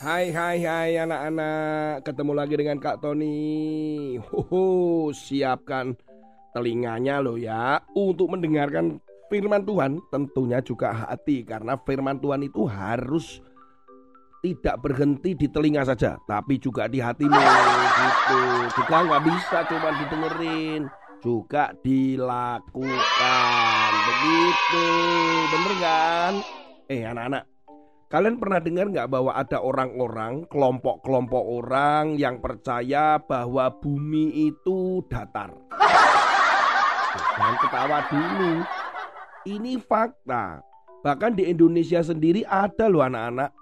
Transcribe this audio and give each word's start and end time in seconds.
Hai 0.00 0.32
hai 0.32 0.64
hai 0.64 0.96
anak-anak. 0.96 2.08
Ketemu 2.08 2.32
lagi 2.32 2.56
dengan 2.56 2.80
Kak 2.80 3.04
Tony. 3.04 4.16
Hoho, 4.16 5.12
Siapkan 5.12 5.92
telinganya 6.56 7.20
loh 7.20 7.36
ya. 7.36 7.84
Untuk 7.92 8.32
mendengarkan 8.32 8.96
firman 9.28 9.60
Tuhan 9.68 10.00
Tentunya 10.08 10.64
juga 10.64 11.04
hati. 11.04 11.44
Karena 11.44 11.76
firman 11.84 12.16
Tuhan 12.16 12.40
itu 12.40 12.64
harus 12.64 13.44
Tidak 14.40 14.80
berhenti 14.80 15.36
di 15.36 15.52
telinga 15.52 15.84
saja 15.84 16.16
Tapi 16.24 16.56
juga 16.56 16.88
di 16.88 16.96
hatimu 16.96 17.36
gitu. 17.36 18.40
Juga 18.80 19.04
nggak 19.04 19.22
bisa 19.28 19.68
cuma 19.68 19.92
didengerin 20.00 20.88
Juga 21.20 21.76
dilakukan. 21.84 22.88
Begitu 24.08 24.86
Bener 25.52 25.74
kan? 25.76 26.32
Eh 26.88 27.04
anak-anak 27.04 27.59
Kalian 28.10 28.42
pernah 28.42 28.58
dengar 28.58 28.90
nggak 28.90 29.06
bahwa 29.06 29.30
ada 29.38 29.62
orang-orang, 29.62 30.42
kelompok-kelompok 30.50 31.62
orang 31.62 32.18
yang 32.18 32.42
percaya 32.42 33.22
bahwa 33.22 33.70
bumi 33.70 34.50
itu 34.50 34.98
datar? 35.06 35.54
Jangan 37.38 37.56
ketawa 37.62 37.98
dulu. 38.10 38.66
Ini 39.46 39.78
fakta. 39.78 40.58
Bahkan 41.06 41.38
di 41.38 41.54
Indonesia 41.54 42.02
sendiri 42.02 42.42
ada 42.50 42.90
loh 42.90 43.06
anak-anak 43.06 43.54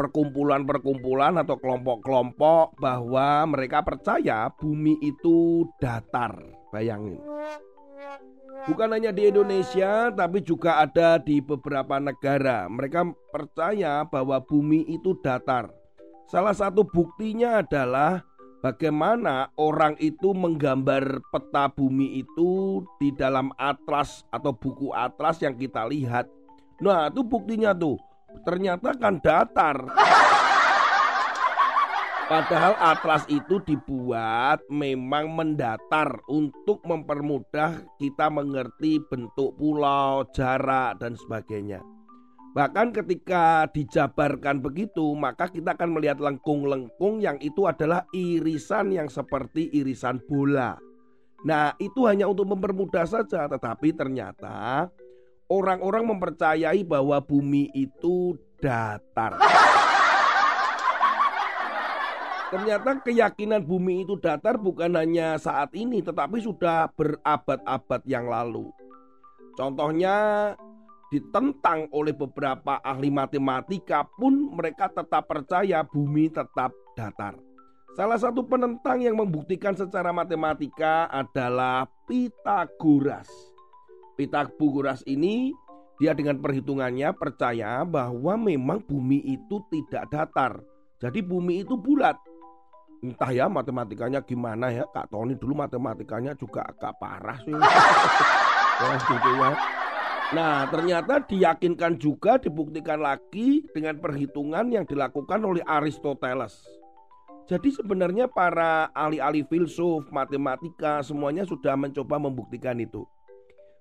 perkumpulan-perkumpulan 0.00 1.36
atau 1.36 1.60
kelompok-kelompok 1.60 2.80
bahwa 2.80 3.52
mereka 3.52 3.84
percaya 3.84 4.48
bumi 4.48 4.96
itu 5.04 5.68
datar. 5.76 6.40
Bayangin. 6.72 7.20
Bukan 8.68 8.92
hanya 8.92 9.08
di 9.10 9.32
Indonesia, 9.32 10.12
tapi 10.12 10.44
juga 10.44 10.84
ada 10.84 11.16
di 11.16 11.40
beberapa 11.40 11.96
negara. 11.96 12.68
Mereka 12.68 13.08
percaya 13.32 14.04
bahwa 14.04 14.36
bumi 14.44 14.84
itu 14.84 15.16
datar. 15.24 15.72
Salah 16.28 16.54
satu 16.54 16.84
buktinya 16.84 17.64
adalah 17.64 18.22
bagaimana 18.60 19.48
orang 19.56 19.96
itu 19.98 20.36
menggambar 20.36 21.24
peta 21.32 21.72
bumi 21.72 22.22
itu 22.22 22.84
di 23.00 23.10
dalam 23.16 23.50
atlas 23.56 24.22
atau 24.30 24.52
buku 24.52 24.92
atlas 24.92 25.40
yang 25.40 25.56
kita 25.56 25.88
lihat. 25.88 26.28
Nah, 26.84 27.08
itu 27.08 27.24
buktinya 27.24 27.74
tuh. 27.74 27.98
Ternyata 28.46 28.94
kan 28.94 29.18
datar. 29.18 29.76
Padahal 32.30 32.78
atlas 32.78 33.26
itu 33.26 33.58
dibuat 33.66 34.62
memang 34.70 35.34
mendatar 35.34 36.14
untuk 36.30 36.78
mempermudah 36.86 37.82
kita 37.98 38.30
mengerti 38.30 39.02
bentuk 39.10 39.58
pulau, 39.58 40.22
jarak, 40.30 41.02
dan 41.02 41.18
sebagainya. 41.18 41.82
Bahkan 42.54 42.94
ketika 42.94 43.66
dijabarkan 43.74 44.62
begitu, 44.62 45.10
maka 45.18 45.50
kita 45.50 45.74
akan 45.74 45.90
melihat 45.90 46.22
lengkung-lengkung 46.22 47.18
yang 47.18 47.34
itu 47.42 47.66
adalah 47.66 48.06
irisan 48.14 48.94
yang 48.94 49.10
seperti 49.10 49.66
irisan 49.74 50.22
bola. 50.30 50.78
Nah, 51.42 51.74
itu 51.82 52.06
hanya 52.06 52.30
untuk 52.30 52.46
mempermudah 52.46 53.10
saja, 53.10 53.50
tetapi 53.50 53.90
ternyata 53.90 54.86
orang-orang 55.50 56.14
mempercayai 56.14 56.86
bahwa 56.86 57.18
bumi 57.18 57.74
itu 57.74 58.38
datar. 58.62 59.34
Ternyata 62.50 62.98
keyakinan 63.06 63.62
bumi 63.62 64.02
itu 64.02 64.18
datar 64.18 64.58
bukan 64.58 64.98
hanya 64.98 65.38
saat 65.38 65.70
ini 65.70 66.02
tetapi 66.02 66.42
sudah 66.42 66.90
berabad-abad 66.98 68.02
yang 68.10 68.26
lalu. 68.26 68.66
Contohnya 69.54 70.50
ditentang 71.14 71.86
oleh 71.94 72.10
beberapa 72.10 72.82
ahli 72.82 73.06
matematika 73.06 74.02
pun 74.18 74.50
mereka 74.50 74.90
tetap 74.90 75.30
percaya 75.30 75.86
bumi 75.86 76.26
tetap 76.26 76.74
datar. 76.98 77.38
Salah 77.94 78.18
satu 78.18 78.42
penentang 78.42 78.98
yang 78.98 79.18
membuktikan 79.18 79.78
secara 79.78 80.10
matematika 80.10 81.06
adalah 81.06 81.86
Pitagoras. 82.10 83.30
Pitagoras 84.18 85.06
ini 85.06 85.54
dia 86.02 86.18
dengan 86.18 86.38
perhitungannya 86.42 87.14
percaya 87.14 87.86
bahwa 87.86 88.34
memang 88.34 88.82
bumi 88.82 89.22
itu 89.22 89.62
tidak 89.70 90.10
datar. 90.10 90.58
Jadi 90.98 91.22
bumi 91.22 91.62
itu 91.66 91.74
bulat 91.74 92.18
entah 93.00 93.30
ya 93.32 93.48
matematikanya 93.48 94.20
gimana 94.20 94.68
ya 94.68 94.84
Kak 94.88 95.08
Tony 95.08 95.36
dulu 95.36 95.56
matematikanya 95.64 96.36
juga 96.36 96.64
agak 96.68 96.96
parah 97.00 97.38
sih. 97.44 97.56
Ya, 98.80 98.96
gitu 98.96 99.30
ya. 99.36 99.50
Nah 100.30 100.56
ternyata 100.70 101.14
diyakinkan 101.26 101.98
juga 102.00 102.38
dibuktikan 102.38 103.00
lagi 103.02 103.66
dengan 103.74 103.98
perhitungan 103.98 104.68
yang 104.72 104.84
dilakukan 104.86 105.40
oleh 105.42 105.64
Aristoteles. 105.66 106.80
Jadi 107.50 107.74
sebenarnya 107.74 108.30
para 108.30 108.94
ahli-ahli 108.94 109.42
filsuf, 109.50 110.06
matematika 110.14 111.02
semuanya 111.02 111.42
sudah 111.42 111.74
mencoba 111.74 112.14
membuktikan 112.22 112.78
itu. 112.78 113.02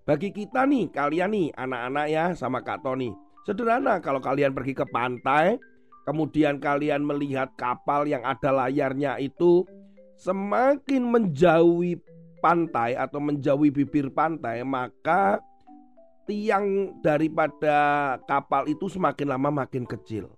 Bagi 0.09 0.33
kita 0.33 0.65
nih, 0.65 0.89
kalian 0.89 1.29
nih 1.29 1.47
anak-anak 1.53 2.05
ya 2.09 2.25
sama 2.33 2.65
Kak 2.65 2.81
Tony. 2.81 3.13
Sederhana 3.45 4.01
kalau 4.01 4.17
kalian 4.17 4.57
pergi 4.57 4.73
ke 4.73 4.89
pantai 4.89 5.61
kemudian 6.03 6.61
kalian 6.61 7.03
melihat 7.03 7.51
kapal 7.59 8.05
yang 8.07 8.23
ada 8.23 8.51
layarnya 8.51 9.17
itu 9.19 9.65
semakin 10.19 11.03
menjauhi 11.07 11.99
pantai 12.43 12.95
atau 12.95 13.19
menjauhi 13.19 13.71
bibir 13.71 14.11
pantai, 14.11 14.63
maka 14.63 15.39
tiang 16.27 16.93
daripada 17.01 18.15
kapal 18.29 18.67
itu 18.69 18.87
semakin 18.91 19.27
lama 19.35 19.65
makin 19.65 19.83
kecil. 19.87 20.31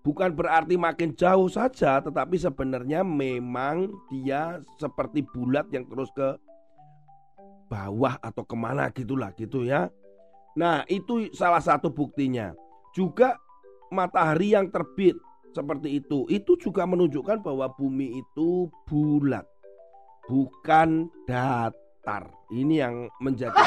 Bukan 0.00 0.32
berarti 0.32 0.80
makin 0.80 1.12
jauh 1.12 1.48
saja, 1.52 2.00
tetapi 2.00 2.40
sebenarnya 2.40 3.04
memang 3.04 3.92
dia 4.08 4.64
seperti 4.80 5.20
bulat 5.20 5.68
yang 5.68 5.84
terus 5.84 6.08
ke 6.16 6.40
bawah 7.68 8.16
atau 8.24 8.42
ke 8.42 8.56
mana 8.56 8.88
gitulah 8.90 9.30
gitu 9.36 9.68
ya. 9.68 9.92
Nah 10.56 10.88
itu 10.88 11.28
salah 11.36 11.60
satu 11.60 11.92
buktinya. 11.92 12.56
Juga 12.96 13.36
matahari 13.90 14.54
yang 14.54 14.70
terbit 14.70 15.18
seperti 15.50 15.98
itu, 15.98 16.26
itu 16.30 16.54
juga 16.56 16.86
menunjukkan 16.86 17.42
bahwa 17.42 17.66
bumi 17.74 18.22
itu 18.22 18.70
bulat, 18.86 19.46
bukan 20.30 21.10
datar. 21.26 22.30
Ini 22.50 22.74
yang 22.86 23.10
menjadi 23.18 23.54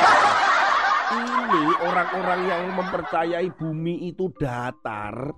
ini 1.13 1.63
orang-orang 1.83 2.41
yang 2.47 2.63
mempercayai 2.73 3.49
bumi 3.53 4.09
itu 4.09 4.31
datar 4.39 5.31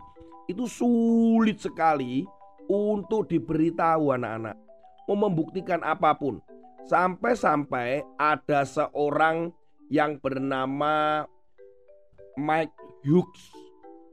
itu 0.45 0.69
sulit 0.69 1.57
sekali 1.57 2.21
untuk 2.69 3.29
diberitahu 3.29 4.13
anak-anak 4.13 4.55
mau 5.05 5.29
membuktikan 5.29 5.81
apa 5.85 6.17
pun 6.17 6.41
sampai-sampai 6.85 8.05
ada 8.17 8.65
seorang 8.65 9.53
yang 9.89 10.17
bernama 10.17 11.25
Mike 12.37 12.73
Hughes 13.05 13.64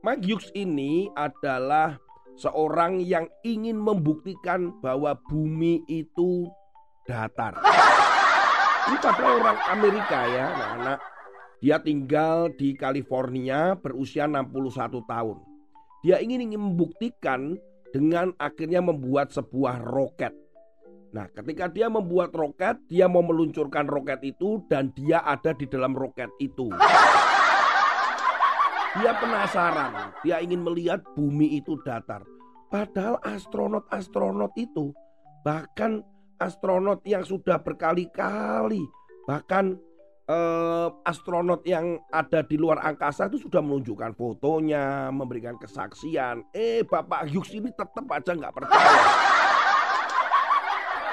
Hughes 0.03 0.51
ini 0.59 1.07
adalah 1.15 1.95
seorang 2.35 2.99
yang 3.07 3.31
ingin 3.47 3.79
membuktikan 3.79 4.75
bahwa 4.83 5.15
bumi 5.31 5.87
itu 5.87 6.51
datar. 7.07 7.55
Ini 8.91 8.99
pada 8.99 9.23
orang 9.23 9.59
Amerika 9.71 10.21
ya, 10.27 10.45
anak-anak. 10.51 10.99
Dia 11.63 11.79
tinggal 11.79 12.51
di 12.59 12.75
California 12.75 13.79
berusia 13.79 14.27
61 14.27 15.07
tahun. 15.07 15.39
Dia 16.03 16.19
ingin 16.19 16.51
ingin 16.51 16.59
membuktikan 16.59 17.55
dengan 17.95 18.35
akhirnya 18.43 18.83
membuat 18.83 19.31
sebuah 19.31 19.87
roket. 19.87 20.35
Nah, 21.15 21.31
ketika 21.31 21.71
dia 21.71 21.87
membuat 21.87 22.35
roket, 22.35 22.75
dia 22.91 23.07
mau 23.07 23.23
meluncurkan 23.23 23.87
roket 23.87 24.19
itu 24.27 24.67
dan 24.67 24.91
dia 24.99 25.23
ada 25.23 25.55
di 25.55 25.71
dalam 25.71 25.95
roket 25.95 26.35
itu. 26.43 26.75
Dia 28.93 29.17
penasaran, 29.17 30.13
dia 30.21 30.37
ingin 30.45 30.61
melihat 30.61 31.01
bumi 31.17 31.57
itu 31.57 31.81
datar. 31.81 32.21
Padahal 32.69 33.17
astronot-astronot 33.25 34.53
itu, 34.61 34.93
bahkan 35.41 36.05
astronot 36.37 37.01
yang 37.09 37.25
sudah 37.25 37.57
berkali-kali, 37.65 38.85
bahkan 39.25 39.81
eh, 40.29 40.89
astronot 41.09 41.65
yang 41.65 42.05
ada 42.13 42.45
di 42.45 42.61
luar 42.61 42.85
angkasa 42.85 43.33
itu 43.33 43.49
sudah 43.49 43.65
menunjukkan 43.65 44.13
fotonya, 44.13 45.09
memberikan 45.09 45.57
kesaksian. 45.57 46.45
Eh, 46.53 46.85
Bapak 46.85 47.33
Hughes 47.33 47.49
ini 47.57 47.73
tetap 47.73 48.05
aja 48.13 48.37
nggak 48.37 48.53
percaya. 48.53 49.05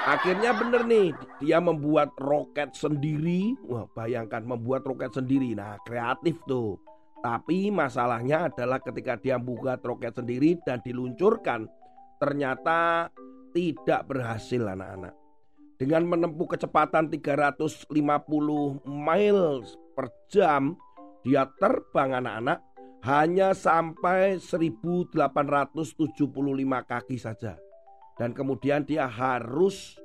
Akhirnya 0.00 0.56
bener 0.56 0.84
nih, 0.84 1.12
dia 1.44 1.60
membuat 1.60 2.12
roket 2.16 2.72
sendiri. 2.72 3.56
Wah, 3.68 3.84
bayangkan 3.92 4.44
membuat 4.44 4.84
roket 4.84 5.12
sendiri. 5.12 5.52
Nah, 5.52 5.76
kreatif 5.84 6.40
tuh. 6.48 6.89
Tapi 7.20 7.68
masalahnya 7.68 8.48
adalah 8.48 8.80
ketika 8.80 9.20
dia 9.20 9.36
buka 9.36 9.76
roket 9.76 10.16
sendiri 10.16 10.56
dan 10.64 10.80
diluncurkan, 10.80 11.68
ternyata 12.16 13.12
tidak 13.52 14.08
berhasil 14.08 14.64
anak-anak. 14.64 15.12
Dengan 15.76 16.04
menempuh 16.08 16.48
kecepatan 16.48 17.08
350 17.08 17.88
miles 18.84 19.76
per 19.96 20.12
jam, 20.28 20.76
dia 21.24 21.48
terbang 21.60 22.20
anak-anak. 22.20 22.60
hanya 23.00 23.56
sampai 23.56 24.36
1875 24.36 25.80
kaki 26.84 27.16
saja. 27.16 27.56
Dan 28.20 28.36
kemudian 28.36 28.84
dia 28.84 29.08
harus 29.08 29.96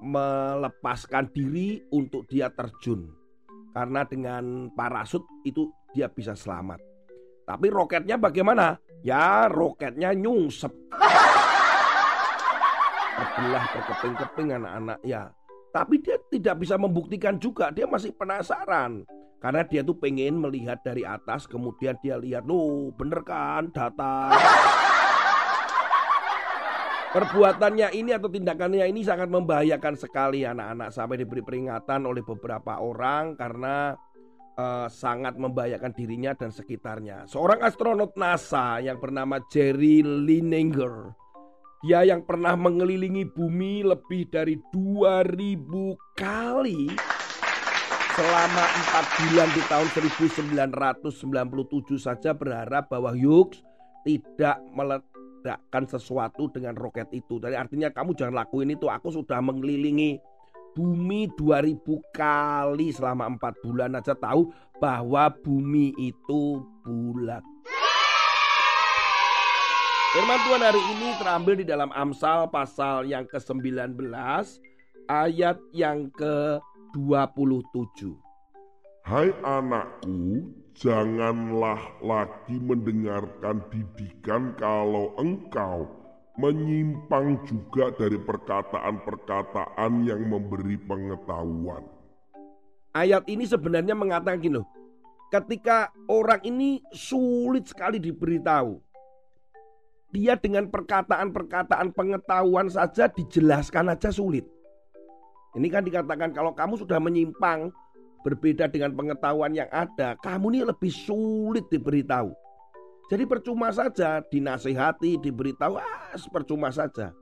melepaskan 0.00 1.28
diri 1.36 1.84
untuk 1.92 2.24
dia 2.32 2.48
terjun. 2.48 3.12
Karena 3.76 4.08
dengan 4.08 4.72
parasut 4.72 5.20
itu 5.44 5.68
dia 5.92 6.08
bisa 6.08 6.32
selamat. 6.32 6.80
Tapi 7.44 7.66
roketnya 7.68 8.16
bagaimana? 8.16 8.80
Ya 9.04 9.46
roketnya 9.46 10.16
nyungsep. 10.16 10.72
Terbelah 13.12 13.64
berkeping-keping 13.76 14.48
anak-anak 14.56 14.98
ya. 15.04 15.28
Tapi 15.72 16.00
dia 16.00 16.16
tidak 16.32 16.64
bisa 16.64 16.76
membuktikan 16.80 17.36
juga. 17.36 17.68
Dia 17.72 17.84
masih 17.88 18.12
penasaran. 18.16 19.04
Karena 19.42 19.66
dia 19.66 19.82
tuh 19.82 19.98
pengen 19.98 20.38
melihat 20.38 20.78
dari 20.86 21.02
atas, 21.02 21.50
kemudian 21.50 21.98
dia 21.98 22.14
lihat, 22.14 22.46
loh 22.46 22.94
bener 22.94 23.26
kan 23.26 23.74
data. 23.74 24.30
Perbuatannya 27.12 27.92
ini 27.92 28.14
atau 28.14 28.30
tindakannya 28.30 28.86
ini 28.88 29.02
sangat 29.04 29.28
membahayakan 29.28 29.98
sekali 29.98 30.48
anak-anak 30.48 30.94
sampai 30.94 31.20
diberi 31.20 31.44
peringatan 31.44 32.08
oleh 32.08 32.24
beberapa 32.24 32.80
orang 32.80 33.36
karena 33.36 33.98
uh, 34.56 34.88
sangat 34.88 35.36
membahayakan 35.38 35.92
dirinya 35.96 36.32
dan 36.36 36.52
sekitarnya. 36.52 37.24
Seorang 37.28 37.64
astronot 37.64 38.16
NASA 38.16 38.80
yang 38.80 39.00
bernama 39.00 39.40
Jerry 39.48 40.04
Linenger, 40.04 41.14
dia 41.82 42.06
yang 42.06 42.22
pernah 42.22 42.54
mengelilingi 42.54 43.26
bumi 43.26 43.82
lebih 43.82 44.30
dari 44.30 44.54
2000 44.70 45.58
kali 46.14 46.94
selama 48.12 48.64
empat 48.76 49.06
bulan 49.24 49.48
di 49.56 49.62
tahun 49.72 49.88
1997 49.96 51.32
saja 51.96 52.36
berharap 52.36 52.92
bahwa 52.92 53.16
Hughes 53.16 53.64
tidak 54.04 54.60
meledakkan 54.76 55.88
sesuatu 55.88 56.52
dengan 56.52 56.76
roket 56.76 57.08
itu. 57.10 57.40
Jadi 57.40 57.56
artinya 57.56 57.88
kamu 57.88 58.12
jangan 58.12 58.44
lakuin 58.44 58.76
itu. 58.76 58.86
Aku 58.92 59.08
sudah 59.08 59.40
mengelilingi 59.40 60.20
bumi 60.72 61.28
2000 61.36 61.80
kali 62.16 62.88
selama 62.92 63.36
empat 63.36 63.60
bulan 63.60 63.96
aja 63.96 64.16
tahu 64.16 64.48
bahwa 64.80 65.28
bumi 65.44 65.92
itu 66.00 66.64
bulat. 66.82 67.44
Firman 70.12 70.40
Tuhan 70.44 70.60
hari 70.60 70.82
ini 70.92 71.08
terambil 71.16 71.54
di 71.56 71.64
dalam 71.64 71.88
Amsal 71.96 72.44
pasal 72.52 73.08
yang 73.08 73.24
ke-19 73.24 73.96
ayat 75.08 75.56
yang 75.72 76.12
ke 76.12 76.60
27. 76.92 78.12
Hai 79.08 79.32
anakku, 79.40 80.52
janganlah 80.76 81.80
lagi 82.04 82.60
mendengarkan 82.60 83.64
didikan 83.72 84.52
kalau 84.60 85.16
engkau 85.16 86.01
menyimpang 86.42 87.38
juga 87.46 87.94
dari 87.94 88.18
perkataan-perkataan 88.18 90.02
yang 90.02 90.26
memberi 90.26 90.74
pengetahuan. 90.74 91.86
Ayat 92.90 93.22
ini 93.30 93.46
sebenarnya 93.46 93.94
mengatakan 93.94 94.42
gini 94.42 94.58
loh, 94.58 94.66
ketika 95.30 95.94
orang 96.10 96.42
ini 96.42 96.82
sulit 96.90 97.70
sekali 97.70 98.02
diberitahu. 98.02 98.82
Dia 100.12 100.36
dengan 100.36 100.68
perkataan-perkataan 100.68 101.94
pengetahuan 101.96 102.68
saja 102.68 103.08
dijelaskan 103.08 103.96
aja 103.96 104.12
sulit. 104.12 104.44
Ini 105.56 105.72
kan 105.72 105.88
dikatakan 105.88 106.36
kalau 106.36 106.52
kamu 106.52 106.76
sudah 106.84 107.00
menyimpang 107.00 107.72
berbeda 108.20 108.68
dengan 108.68 108.92
pengetahuan 108.92 109.56
yang 109.56 109.72
ada, 109.72 110.12
kamu 110.20 110.52
ini 110.52 110.60
lebih 110.68 110.92
sulit 110.92 111.64
diberitahu. 111.72 112.28
Jadi 113.10 113.24
percuma 113.26 113.70
saja 113.74 114.22
dinasehati, 114.22 115.18
diberitahu, 115.20 115.76
ah, 115.78 116.14
percuma 116.30 116.70
saja. 116.70 117.12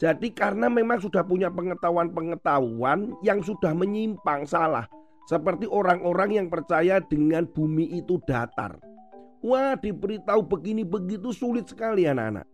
Jadi 0.00 0.32
karena 0.32 0.72
memang 0.72 0.96
sudah 0.96 1.20
punya 1.20 1.52
pengetahuan-pengetahuan 1.52 3.12
yang 3.20 3.44
sudah 3.44 3.76
menyimpang 3.76 4.48
salah. 4.48 4.88
Seperti 5.28 5.68
orang-orang 5.68 6.40
yang 6.40 6.46
percaya 6.48 7.04
dengan 7.04 7.44
bumi 7.44 8.00
itu 8.00 8.16
datar. 8.24 8.80
Wah 9.44 9.76
diberitahu 9.76 10.40
begini 10.48 10.88
begitu 10.88 11.36
sulit 11.36 11.68
sekali 11.68 12.08
anak-anak. 12.08 12.48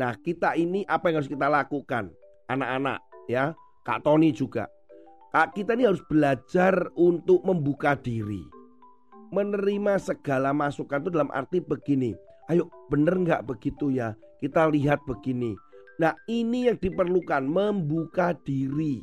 Nah 0.00 0.16
kita 0.16 0.56
ini 0.56 0.84
apa 0.88 1.12
yang 1.12 1.20
harus 1.20 1.28
kita 1.28 1.48
lakukan? 1.52 2.08
Anak-anak 2.48 2.98
ya 3.28 3.52
Kak 3.84 4.00
Tony 4.00 4.32
juga. 4.32 4.64
Kak 5.30 5.52
kita 5.52 5.76
ini 5.76 5.84
harus 5.84 6.02
belajar 6.08 6.88
untuk 6.96 7.44
membuka 7.44 7.92
diri. 7.92 8.59
Menerima 9.30 9.94
segala 10.02 10.50
masukan 10.50 11.06
itu 11.06 11.10
dalam 11.14 11.30
arti 11.30 11.62
begini. 11.62 12.18
Ayo 12.50 12.66
bener 12.90 13.14
nggak 13.14 13.46
begitu 13.46 13.94
ya? 13.94 14.18
Kita 14.42 14.66
lihat 14.66 15.06
begini. 15.06 15.54
Nah 16.02 16.18
ini 16.26 16.66
yang 16.66 16.74
diperlukan 16.82 17.46
membuka 17.46 18.34
diri. 18.42 18.98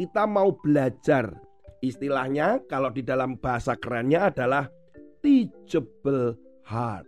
Kita 0.00 0.24
mau 0.24 0.56
belajar. 0.56 1.36
Istilahnya 1.84 2.64
kalau 2.64 2.88
di 2.88 3.04
dalam 3.04 3.36
bahasa 3.36 3.76
kerennya 3.76 4.32
adalah 4.32 4.72
teachable 5.20 6.38
heart. 6.64 7.04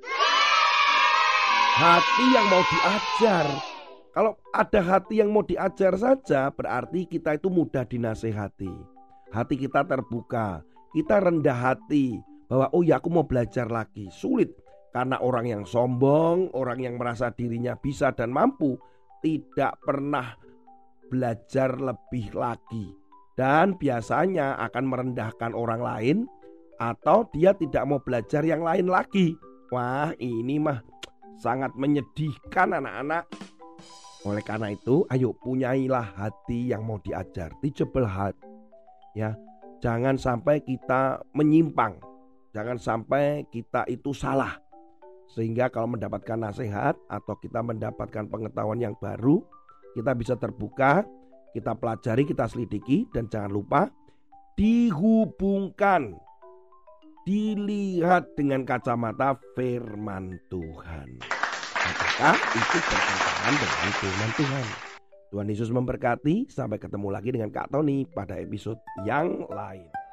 Hati 1.74 2.26
yang 2.30 2.46
mau 2.52 2.62
diajar, 2.62 3.46
kalau 4.12 4.38
ada 4.52 4.80
hati 4.84 5.18
yang 5.18 5.32
mau 5.32 5.42
diajar 5.42 5.96
saja 5.98 6.52
berarti 6.52 7.08
kita 7.08 7.40
itu 7.40 7.48
mudah 7.48 7.82
dinasehati. 7.82 8.70
Hati 9.34 9.54
kita 9.58 9.82
terbuka, 9.82 10.62
kita 10.94 11.18
rendah 11.18 11.56
hati 11.56 12.22
bahwa 12.48 12.70
oh 12.72 12.82
ya 12.84 13.00
aku 13.00 13.08
mau 13.10 13.26
belajar 13.26 13.68
lagi. 13.68 14.08
Sulit 14.12 14.52
karena 14.94 15.18
orang 15.20 15.50
yang 15.50 15.64
sombong, 15.66 16.54
orang 16.54 16.78
yang 16.80 16.94
merasa 16.96 17.32
dirinya 17.34 17.74
bisa 17.74 18.14
dan 18.14 18.30
mampu 18.30 18.78
tidak 19.24 19.80
pernah 19.82 20.36
belajar 21.08 21.76
lebih 21.78 22.32
lagi 22.36 23.04
dan 23.34 23.74
biasanya 23.74 24.54
akan 24.70 24.84
merendahkan 24.86 25.52
orang 25.52 25.82
lain 25.82 26.18
atau 26.78 27.26
dia 27.30 27.54
tidak 27.54 27.86
mau 27.86 27.98
belajar 28.02 28.42
yang 28.46 28.62
lain 28.62 28.86
lagi. 28.90 29.34
Wah, 29.70 30.14
ini 30.22 30.58
mah 30.58 30.82
sangat 31.38 31.74
menyedihkan 31.74 32.78
anak-anak. 32.78 33.26
Oleh 34.24 34.40
karena 34.40 34.72
itu, 34.72 35.04
ayo 35.12 35.36
punyailah 35.36 36.16
hati 36.16 36.72
yang 36.72 36.86
mau 36.86 36.96
diajar, 37.02 37.52
teachable 37.60 38.08
heart. 38.08 38.38
Ya, 39.12 39.36
jangan 39.84 40.16
sampai 40.16 40.62
kita 40.64 41.20
menyimpang. 41.36 41.98
Jangan 42.54 42.78
sampai 42.78 43.50
kita 43.50 43.82
itu 43.90 44.14
salah. 44.14 44.54
Sehingga 45.26 45.66
kalau 45.74 45.90
mendapatkan 45.90 46.38
nasihat 46.38 46.94
atau 47.10 47.34
kita 47.42 47.58
mendapatkan 47.66 48.30
pengetahuan 48.30 48.78
yang 48.78 48.94
baru, 48.94 49.42
kita 49.98 50.14
bisa 50.14 50.38
terbuka, 50.38 51.02
kita 51.50 51.74
pelajari, 51.74 52.22
kita 52.22 52.46
selidiki 52.46 53.10
dan 53.10 53.26
jangan 53.26 53.50
lupa 53.50 53.82
dihubungkan 54.54 56.14
dilihat 57.26 58.38
dengan 58.38 58.62
kacamata 58.62 59.34
firman 59.58 60.38
Tuhan. 60.46 61.10
Apakah 61.74 62.38
itu 62.38 62.78
bertentangan 62.78 63.54
dengan 63.58 63.92
firman 63.98 64.30
Tuhan? 64.38 64.66
Tuhan 65.34 65.46
Yesus 65.50 65.70
memberkati. 65.74 66.46
Sampai 66.54 66.78
ketemu 66.78 67.10
lagi 67.10 67.34
dengan 67.34 67.50
Kak 67.50 67.74
Tony 67.74 68.06
pada 68.06 68.38
episode 68.38 68.78
yang 69.02 69.42
lain. 69.50 70.03